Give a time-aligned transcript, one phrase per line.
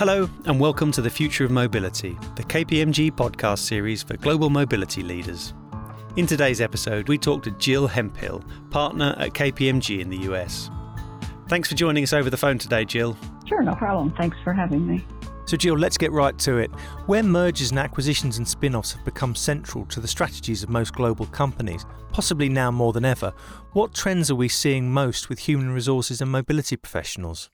[0.00, 5.02] Hello, and welcome to the Future of Mobility, the KPMG podcast series for global mobility
[5.02, 5.52] leaders.
[6.16, 10.70] In today's episode, we talk to Jill Hemphill, partner at KPMG in the US.
[11.48, 13.14] Thanks for joining us over the phone today, Jill.
[13.46, 14.14] Sure, no problem.
[14.16, 15.04] Thanks for having me.
[15.44, 16.70] So, Jill, let's get right to it.
[17.04, 20.94] Where mergers and acquisitions and spin offs have become central to the strategies of most
[20.94, 23.34] global companies, possibly now more than ever,
[23.74, 27.50] what trends are we seeing most with human resources and mobility professionals?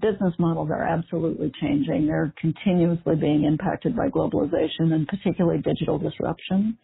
[0.00, 2.06] Business models are absolutely changing.
[2.06, 6.78] They're continuously being impacted by globalization and particularly digital disruption,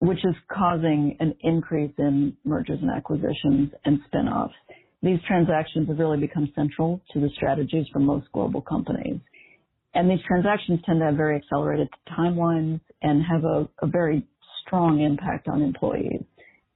[0.00, 4.54] which is causing an increase in mergers and acquisitions and spin-offs.
[5.02, 9.20] These transactions have really become central to the strategies for most global companies.
[9.94, 14.26] And these transactions tend to have very accelerated timelines and have a, a very
[14.66, 16.22] strong impact on employees.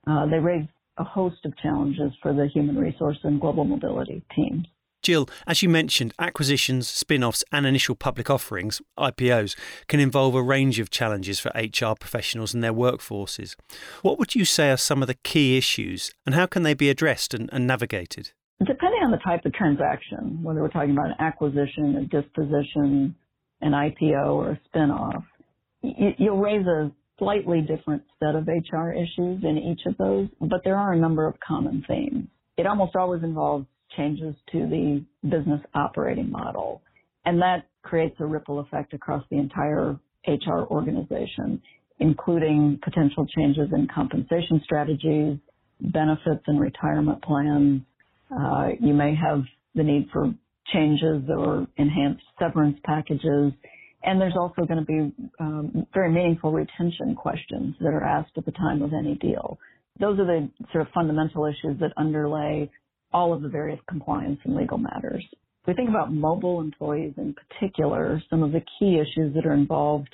[0.06, 4.66] Uh, they raise a host of challenges for the human resource and global mobility teams.
[5.02, 9.56] Jill, as you mentioned, acquisitions, spin offs, and initial public offerings, IPOs,
[9.88, 13.56] can involve a range of challenges for HR professionals and their workforces.
[14.02, 16.90] What would you say are some of the key issues, and how can they be
[16.90, 18.32] addressed and, and navigated?
[18.58, 23.14] Depending on the type of transaction, whether we're talking about an acquisition, a disposition,
[23.62, 25.24] an IPO, or a spin off,
[25.82, 30.76] you'll raise a slightly different set of HR issues in each of those, but there
[30.76, 32.28] are a number of common themes.
[32.58, 36.82] It almost always involves changes to the business operating model.
[37.24, 41.60] And that creates a ripple effect across the entire HR organization,
[41.98, 45.38] including potential changes in compensation strategies,
[45.80, 47.82] benefits and retirement plans.
[48.30, 49.42] Uh, you may have
[49.74, 50.32] the need for
[50.72, 53.52] changes or enhanced severance packages.
[54.02, 58.46] And there's also going to be um, very meaningful retention questions that are asked at
[58.46, 59.58] the time of any deal.
[59.98, 62.70] Those are the sort of fundamental issues that underlay
[63.12, 65.24] all of the various compliance and legal matters.
[65.32, 69.52] If we think about mobile employees in particular, some of the key issues that are
[69.52, 70.08] involved,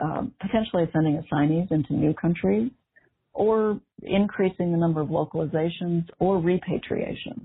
[0.00, 2.70] um, potentially sending assignees into new countries
[3.32, 7.42] or increasing the number of localizations or repatriations.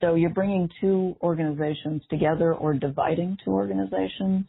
[0.00, 4.44] So you're bringing two organizations together or dividing two organizations,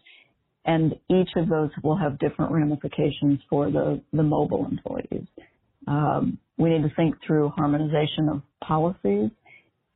[0.66, 5.25] and each of those will have different ramifications for the, the mobile employees.
[5.88, 9.31] Um, we need to think through harmonization of policies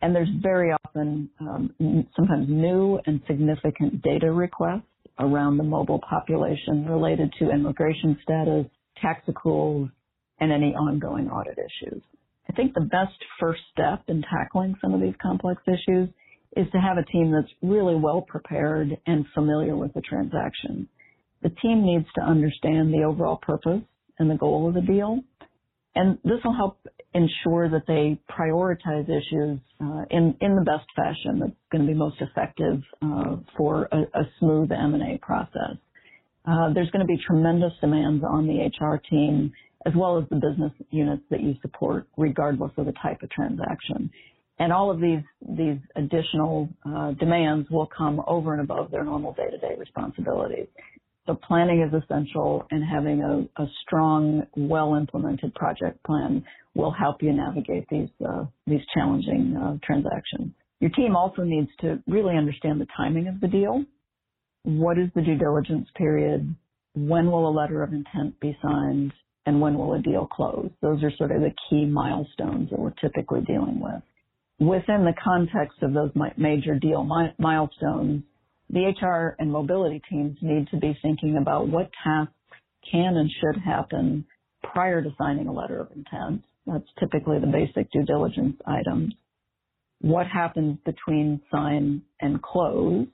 [0.02, 1.74] and there's very often um,
[2.16, 4.84] sometimes new and significant data requests
[5.20, 8.66] around the mobile population related to immigration status,
[9.02, 9.92] tax accruals,
[10.40, 12.02] and any ongoing audit issues.
[12.50, 16.10] I think the best first step in tackling some of these complex issues
[16.58, 20.90] is to have a team that's really well prepared and familiar with the transaction.
[21.44, 23.82] The team needs to understand the overall purpose
[24.20, 25.20] and the goal of the deal
[25.96, 26.80] and this will help
[27.14, 31.98] ensure that they prioritize issues uh, in in the best fashion that's going to be
[31.98, 35.76] most effective uh, for a, a, smooth M&A process.
[36.46, 39.52] Uh, there's going to be tremendous demands on the HR team
[39.86, 44.10] as well as the business units that you support, regardless of the type of transaction.
[44.60, 49.34] And all of these these additional uh, demands will come over and above their normal
[49.34, 50.68] day-to-day responsibilities.
[51.28, 56.44] So planning is essential and having a, a strong, well implemented project plan
[56.74, 60.54] will help you navigate these, uh, these challenging uh, transactions.
[60.80, 63.84] Your team also needs to really understand the timing of the deal.
[64.64, 66.56] What is the due diligence period?
[66.96, 69.14] When will a letter of intent be signed?
[69.46, 70.70] And when will a deal close?
[70.82, 74.02] Those are sort of the key milestones that we're typically dealing with.
[74.60, 78.24] Within the context of those major deal mi- milestones,
[78.72, 82.34] the HR and mobility teams need to be thinking about what tasks
[82.90, 84.26] can and should happen
[84.64, 86.44] prior to signing a letter of intent.
[86.66, 89.14] That's typically the basic due diligence items.
[90.00, 93.08] What happens between sign and close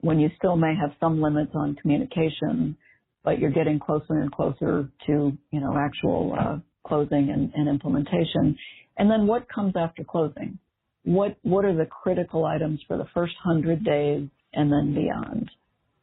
[0.00, 2.76] when you still may have some limits on communication,
[3.24, 6.56] but you're getting closer and closer to, you know, actual uh,
[6.86, 8.56] closing and, and implementation.
[8.96, 10.58] And then what comes after closing?
[11.04, 15.50] What, what are the critical items for the first hundred days and then beyond.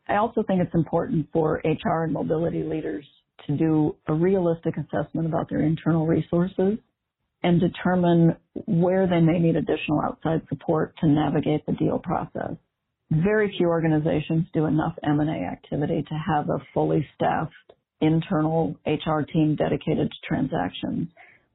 [0.08, 3.06] I also think it's important for HR and mobility leaders
[3.48, 6.78] to do a realistic assessment about their internal resources
[7.44, 12.56] and determine where they may need additional outside support to navigate the deal process.
[13.12, 17.54] Very few organizations do enough M&A activity to have a fully staffed
[18.02, 21.08] internal HR team dedicated to transactions.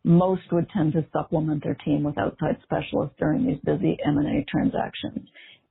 [0.05, 5.29] Most would tend to supplement their team with outside specialists during these busy M&A transactions.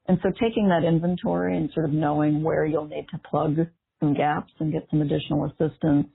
[0.09, 3.57] And so taking that inventory and sort of knowing where you'll need to plug
[3.99, 6.07] some gaps and get some additional assistance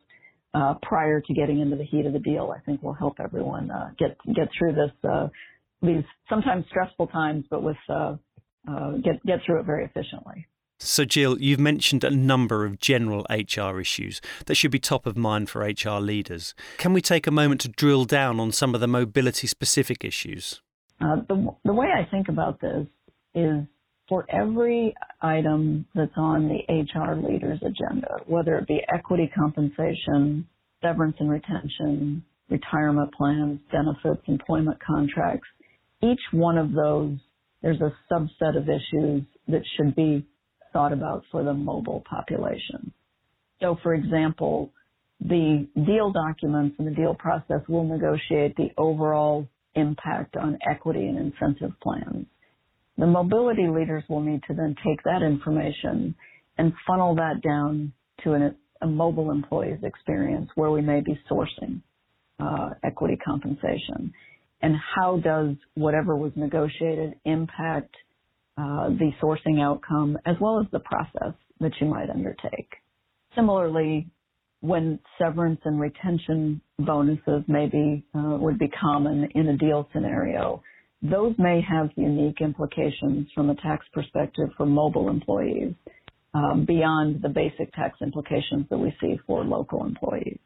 [0.52, 3.70] uh, prior to getting into the heat of the deal, I think will help everyone
[3.70, 5.28] uh, get get through this uh,
[5.80, 8.16] these sometimes stressful times, but with uh,
[8.68, 10.48] uh, get get through it very efficiently.
[10.80, 15.16] So, Jill, you've mentioned a number of general HR issues that should be top of
[15.16, 16.52] mind for HR leaders.
[16.78, 20.60] Can we take a moment to drill down on some of the mobility specific issues?
[21.00, 22.86] Uh, the, the way I think about this
[23.36, 23.64] is
[24.08, 30.46] for every item that's on the HR leader's agenda, whether it be equity compensation,
[30.82, 35.48] severance and retention, retirement plans, benefits, employment contracts,
[36.02, 37.16] each one of those,
[37.62, 40.26] there's a subset of issues that should be
[40.72, 42.92] thought about for the mobile population.
[43.60, 44.70] So for example,
[45.20, 51.18] the deal documents and the deal process will negotiate the overall impact on equity and
[51.18, 52.26] incentive plans.
[52.98, 56.14] The mobility leaders will need to then take that information
[56.58, 57.92] and funnel that down
[58.22, 61.80] to an, a mobile employee's experience where we may be sourcing
[62.38, 64.12] uh, equity compensation.
[64.62, 67.94] And how does whatever was negotiated impact
[68.56, 72.70] uh, the sourcing outcome as well as the process that you might undertake?
[73.34, 74.08] Similarly,
[74.60, 80.62] when severance and retention bonuses maybe uh, would be common in a deal scenario,
[81.04, 85.74] those may have unique implications from a tax perspective for mobile employees
[86.32, 90.38] um, beyond the basic tax implications that we see for local employees.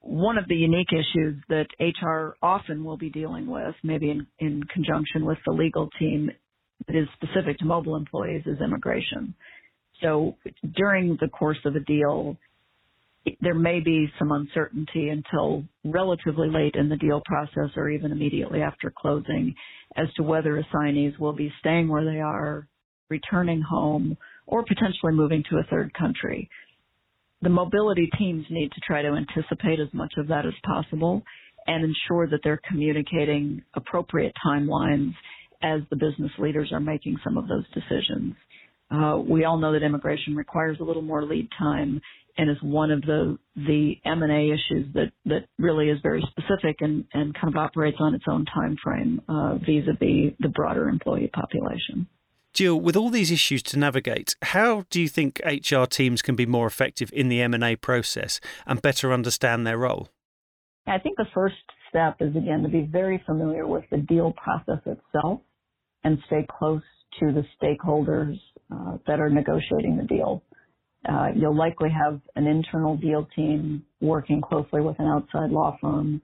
[0.00, 4.62] One of the unique issues that HR often will be dealing with, maybe in, in
[4.64, 6.30] conjunction with the legal team
[6.86, 9.34] that is specific to mobile employees, is immigration.
[10.02, 10.36] So
[10.76, 12.36] during the course of a deal,
[13.40, 18.62] there may be some uncertainty until relatively late in the deal process or even immediately
[18.62, 19.54] after closing
[19.96, 22.68] as to whether assignees will be staying where they are,
[23.08, 24.16] returning home,
[24.46, 26.48] or potentially moving to a third country.
[27.42, 31.22] The mobility teams need to try to anticipate as much of that as possible
[31.66, 35.12] and ensure that they're communicating appropriate timelines
[35.62, 38.34] as the business leaders are making some of those decisions.
[38.92, 42.00] Uh, we all know that immigration requires a little more lead time
[42.36, 47.04] and is one of the the M&A issues that that really is very specific and
[47.12, 52.06] and kind of operates on its own time frame uh, vis-a-vis the broader employee population.
[52.54, 56.44] Jill, with all these issues to navigate, how do you think HR teams can be
[56.44, 60.10] more effective in the M&A process and better understand their role?
[60.86, 61.54] I think the first
[61.88, 65.40] step is again to be very familiar with the deal process itself
[66.04, 66.82] and stay close
[67.20, 68.38] to the stakeholders
[68.72, 70.42] uh, that are negotiating the deal.
[71.08, 76.22] Uh, you'll likely have an internal deal team working closely with an outside law firm.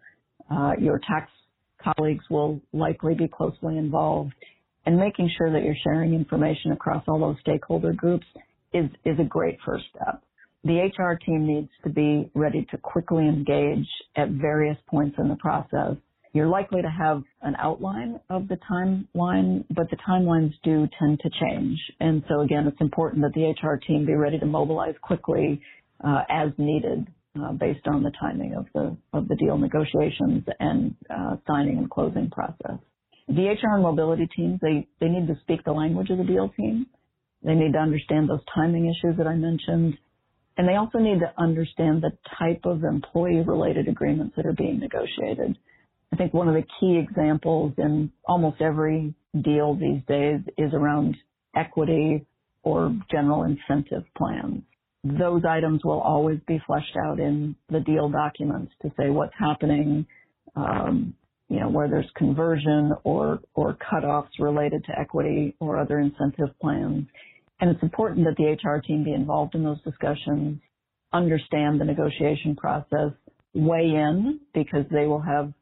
[0.50, 1.30] Uh, your tax
[1.82, 4.32] colleagues will likely be closely involved
[4.86, 8.26] and making sure that you're sharing information across all those stakeholder groups
[8.72, 10.22] is, is a great first step.
[10.64, 13.86] The HR team needs to be ready to quickly engage
[14.16, 15.96] at various points in the process
[16.38, 21.30] you're likely to have an outline of the timeline, but the timelines do tend to
[21.30, 21.76] change.
[21.98, 25.60] And so again, it's important that the HR team be ready to mobilize quickly
[26.02, 27.08] uh, as needed
[27.42, 31.90] uh, based on the timing of the of the deal negotiations and uh, signing and
[31.90, 32.78] closing process.
[33.26, 36.50] The HR and mobility teams they they need to speak the language of the deal
[36.56, 36.86] team.
[37.42, 39.98] They need to understand those timing issues that I mentioned.
[40.56, 44.78] And they also need to understand the type of employee related agreements that are being
[44.78, 45.56] negotiated.
[46.12, 51.16] I think one of the key examples in almost every deal these days is around
[51.54, 52.26] equity
[52.62, 54.62] or general incentive plans.
[55.04, 60.06] Those items will always be fleshed out in the deal documents to say what's happening,
[60.56, 61.14] um,
[61.48, 67.06] you know, where there's conversion or, or cutoffs related to equity or other incentive plans.
[67.60, 70.60] And it's important that the HR team be involved in those discussions,
[71.12, 73.12] understand the negotiation process,
[73.54, 75.52] weigh in because they will have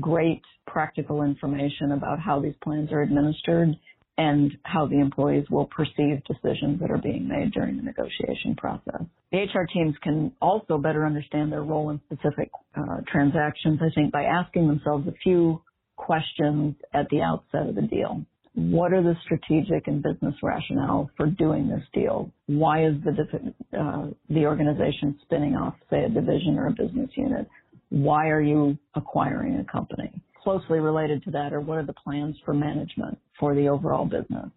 [0.00, 3.76] great practical information about how these plans are administered
[4.18, 9.02] and how the employees will perceive decisions that are being made during the negotiation process.
[9.30, 14.12] The HR teams can also better understand their role in specific uh, transactions, I think,
[14.12, 15.62] by asking themselves a few
[15.96, 18.22] questions at the outset of the deal.
[18.54, 22.30] What are the strategic and business rationale for doing this deal?
[22.46, 23.12] Why is the,
[23.78, 27.48] uh, the organization spinning off, say, a division or a business unit?
[27.92, 30.10] Why are you acquiring a company?
[30.42, 34.50] Closely related to that are what are the plans for management for the overall business?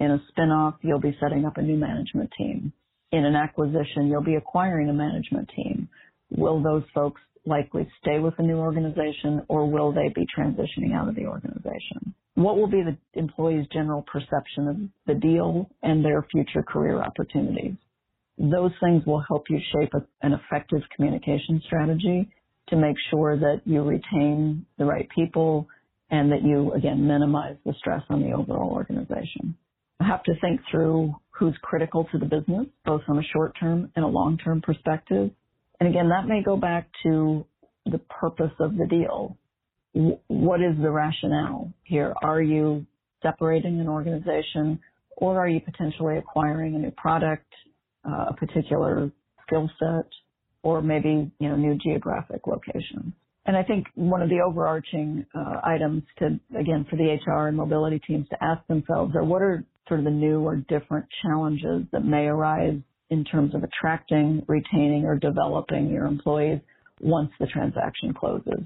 [0.00, 2.72] In a spinoff, you'll be setting up a new management team.
[3.12, 5.88] In an acquisition, you'll be acquiring a management team.
[6.36, 11.08] Will those folks likely stay with the new organization or will they be transitioning out
[11.08, 12.12] of the organization?
[12.34, 17.74] What will be the employee's general perception of the deal and their future career opportunities?
[18.36, 19.92] Those things will help you shape
[20.22, 22.28] an effective communication strategy
[22.70, 25.68] to make sure that you retain the right people
[26.10, 29.56] and that you, again, minimize the stress on the overall organization.
[30.00, 34.04] have to think through who's critical to the business, both from a short term and
[34.04, 35.30] a long term perspective.
[35.78, 37.46] And again, that may go back to
[37.86, 39.36] the purpose of the deal.
[39.92, 42.14] What is the rationale here?
[42.22, 42.86] Are you
[43.22, 44.80] separating an organization
[45.16, 47.52] or are you potentially acquiring a new product,
[48.08, 49.10] uh, a particular
[49.46, 50.06] skill set,
[50.62, 53.12] or maybe, you know, new geographic location?
[53.46, 57.56] And I think one of the overarching uh, items to, again, for the HR and
[57.56, 61.84] mobility teams to ask themselves are what are sort of the new or different challenges
[61.92, 66.60] that may arise in terms of attracting, retaining, or developing your employees
[67.00, 68.64] once the transaction closes.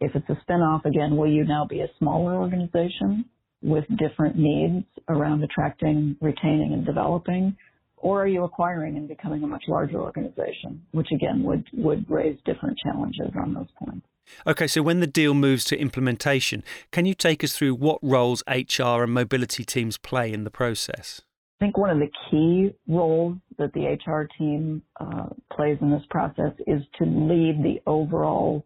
[0.00, 3.24] If it's a spinoff, again, will you now be a smaller organization
[3.62, 7.56] with different needs around attracting, retaining, and developing?
[8.02, 12.36] Or are you acquiring and becoming a much larger organization, which again would, would raise
[12.44, 14.06] different challenges on those points?
[14.46, 18.42] Okay, so when the deal moves to implementation, can you take us through what roles
[18.48, 21.22] HR and mobility teams play in the process?
[21.60, 26.02] I think one of the key roles that the HR team uh, plays in this
[26.10, 28.64] process is to lead the overall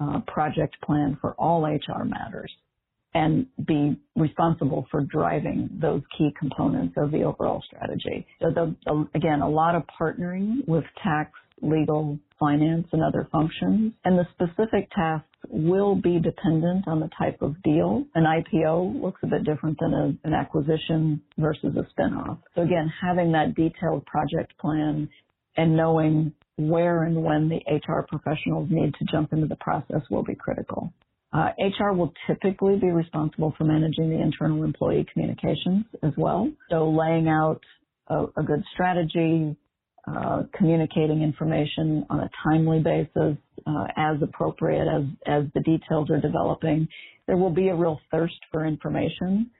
[0.00, 2.50] uh, project plan for all HR matters
[3.14, 8.26] and be responsible for driving those key components of the overall strategy.
[8.40, 13.92] So the, again, a lot of partnering with tax, legal, finance, and other functions.
[14.04, 18.04] And the specific tasks will be dependent on the type of deal.
[18.14, 22.38] An IPO looks a bit different than a, an acquisition versus a spinoff.
[22.54, 25.08] So again, having that detailed project plan
[25.56, 30.24] and knowing where and when the HR professionals need to jump into the process will
[30.24, 30.92] be critical.
[31.32, 36.50] Uh, HR will typically be responsible for managing the internal employee communications as well.
[36.70, 37.60] So laying out
[38.08, 39.56] a, a good strategy,
[40.06, 46.20] uh, communicating information on a timely basis uh, as appropriate as, as the details are
[46.20, 46.86] developing.
[47.26, 49.50] There will be a real thirst for information,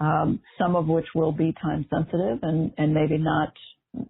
[0.00, 3.52] um, some of which will be time sensitive and, and maybe not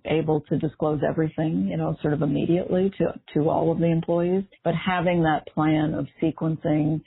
[0.04, 4.44] able to disclose everything, you know, sort of immediately to, to all of the employees,
[4.62, 7.00] but having that plan of sequencing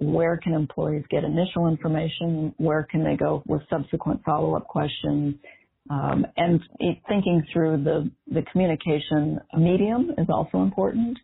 [0.00, 5.34] where can employees get initial information, where can they go with subsequent follow-up questions,
[5.90, 6.60] um, and
[7.08, 11.18] thinking through the, the communication medium is also important.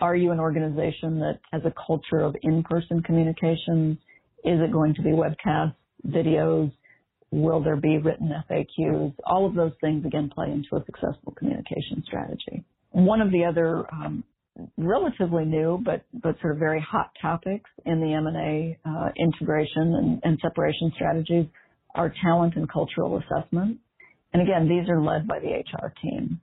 [0.00, 3.98] Are you an organization that has a culture of in-person communications?
[4.44, 5.74] Is it going to be webcasts,
[6.06, 6.72] videos?
[7.32, 9.14] Will there be written FAQs?
[9.24, 12.62] All of those things again play into a successful communication strategy.
[12.90, 14.22] One of the other um,
[14.76, 20.20] relatively new but but sort of very hot topics in the M&A uh, integration and,
[20.24, 21.46] and separation strategies
[21.94, 23.78] are talent and cultural assessment.
[24.34, 26.40] And again, these are led by the HR team.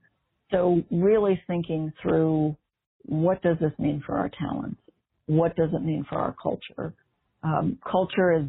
[0.50, 2.56] So really thinking through
[3.04, 4.80] what does this mean for our talents?
[5.26, 6.94] What does it mean for our culture?
[7.42, 8.46] Um, culture is,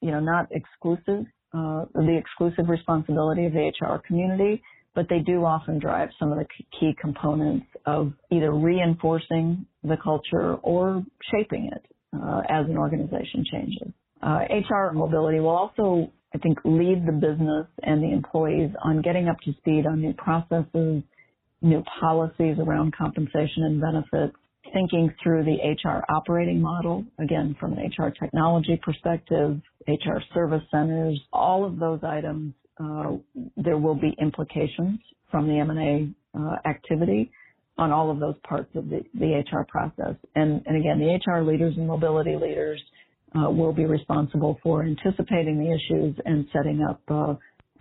[0.00, 4.62] you know, not exclusive uh, the exclusive responsibility of the HR community,
[4.94, 6.46] but they do often drive some of the
[6.78, 11.84] key components of either reinforcing the culture or shaping it
[12.14, 13.92] uh, as an organization changes.
[14.22, 19.28] Uh, HR mobility will also, I think, lead the business and the employees on getting
[19.28, 21.02] up to speed on new processes,
[21.62, 24.36] new policies around compensation and benefits,
[24.72, 31.20] thinking through the HR operating model, again, from an HR technology perspective, HR service centers,
[31.32, 33.12] all of those items, uh,
[33.56, 37.30] there will be implications from the M&A uh, activity
[37.78, 40.14] on all of those parts of the, the HR process.
[40.34, 42.80] And, and, again, the HR leaders and mobility leaders
[43.36, 47.34] uh, will be responsible for anticipating the issues and setting up uh,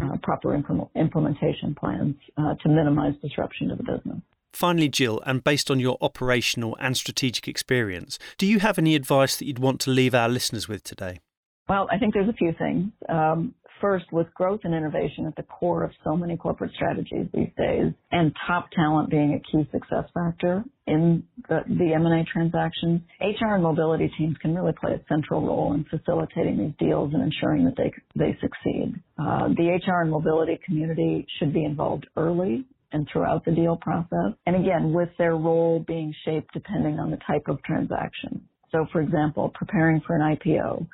[0.03, 4.19] uh, proper implementation plans uh, to minimize disruption to the business.
[4.55, 9.35] Finally, Jill, and based on your operational and strategic experience, do you have any advice
[9.35, 11.19] that you'd want to leave our listeners with today?
[11.67, 12.91] Well, I think there's a few things.
[13.09, 17.49] Um, first, with growth and innovation at the core of so many corporate strategies these
[17.57, 23.55] days, and top talent being a key success factor in the, the M&A transactions, HR
[23.55, 27.65] and mobility teams can really play a central role in facilitating these deals and ensuring
[27.65, 28.95] that they they succeed.
[29.19, 34.33] Uh, the HR and mobility community should be involved early and throughout the deal process.
[34.45, 38.47] And again, with their role being shaped depending on the type of transaction.
[38.71, 40.87] So for example, preparing for an IPO,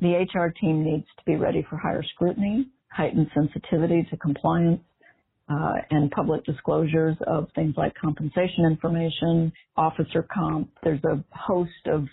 [0.00, 4.80] the HR team needs to be ready for higher scrutiny, heightened sensitivity to compliance,
[5.48, 10.70] uh, and public disclosures of things like compensation information, officer comp.
[10.82, 12.06] There's a host of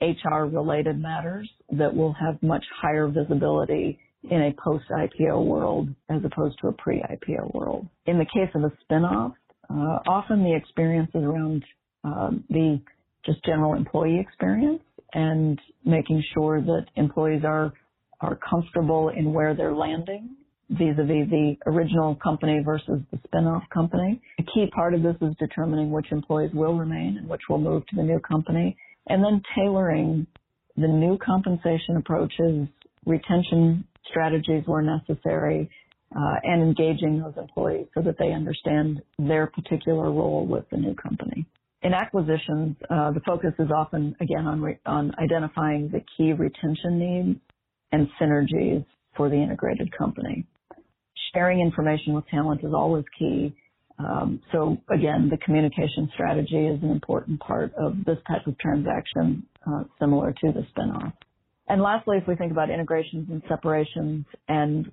[0.00, 3.98] HR related matters that will have much higher visibility
[4.30, 7.86] in a post-IPO world as opposed to a pre-IPO world.
[8.06, 9.32] In the case of a spinoff,
[9.70, 11.64] uh, often the experience is around
[12.04, 12.80] uh, the
[13.24, 17.72] just general employee experience and making sure that employees are
[18.20, 20.36] are comfortable in where they're landing
[20.70, 24.20] vis-a-vis the original company versus the spin-off company.
[24.38, 27.86] A key part of this is determining which employees will remain and which will move
[27.86, 30.26] to the new company, and then tailoring
[30.76, 32.68] the new compensation approaches,
[33.04, 35.70] retention strategies where necessary,
[36.14, 40.94] uh, and engaging those employees so that they understand their particular role with the new
[40.94, 41.46] company.
[41.82, 46.98] In acquisitions, uh, the focus is often again on re- on identifying the key retention
[46.98, 47.40] needs
[47.92, 48.84] and synergies
[49.16, 50.46] for the integrated company.
[51.34, 53.54] Sharing information with talent is always key.
[53.98, 59.46] Um, so again, the communication strategy is an important part of this type of transaction,
[59.66, 61.12] uh, similar to the spinoff.
[61.68, 64.90] And lastly, if we think about integrations and separations and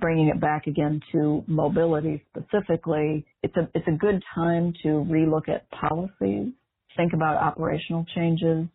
[0.00, 5.48] bringing it back again to mobility specifically, it's a, it's a good time to relook
[5.48, 6.52] at policies,
[6.96, 8.66] think about operational changes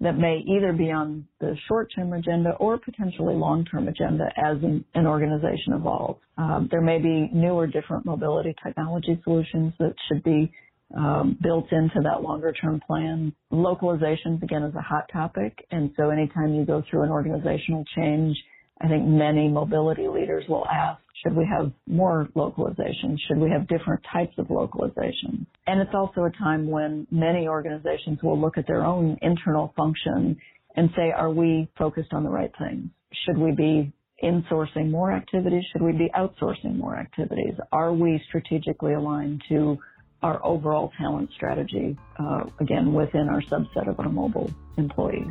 [0.00, 5.06] that may either be on the short-term agenda or potentially long-term agenda as an, an
[5.06, 6.20] organization evolves.
[6.36, 10.52] Um, there may be new or different mobility technology solutions that should be
[10.96, 13.32] um, built into that longer term plan.
[13.52, 18.36] Localizations again is a hot topic, and so anytime you go through an organizational change,
[18.80, 23.18] I think many mobility leaders will ask, should we have more localization?
[23.26, 25.46] Should we have different types of localization?
[25.66, 30.36] And it's also a time when many organizations will look at their own internal function
[30.76, 32.90] and say, are we focused on the right things?
[33.24, 35.64] Should we be insourcing more activities?
[35.72, 37.54] Should we be outsourcing more activities?
[37.72, 39.78] Are we strategically aligned to
[40.24, 45.28] our overall talent strategy, uh, again, within our subset of our mobile employees?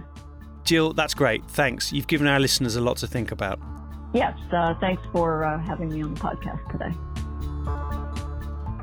[0.64, 1.44] Jill, that's great.
[1.50, 1.92] Thanks.
[1.92, 3.60] You've given our listeners a lot to think about.
[4.14, 6.94] Yes, uh, thanks for uh, having me on the podcast today.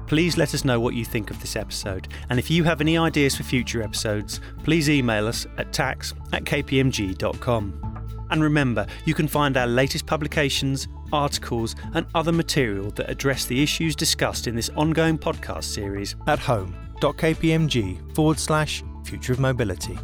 [0.08, 2.08] Please let us know what you think of this episode.
[2.28, 6.42] And if you have any ideas for future episodes, please email us at tax at
[6.42, 7.89] kpmg.com.
[8.30, 13.62] And remember, you can find our latest publications, articles, and other material that address the
[13.62, 19.98] issues discussed in this ongoing podcast series at home.kpmg forward slash future of mobility.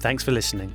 [0.00, 0.72] Thanks for listening.